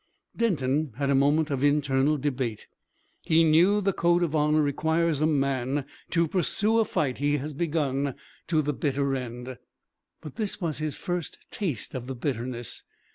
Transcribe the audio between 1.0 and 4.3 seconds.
a moment of internal debate. He knew the code